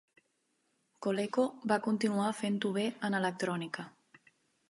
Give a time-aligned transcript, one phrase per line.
[1.05, 3.87] Coleco va continuar fent-ho bé en electrònica.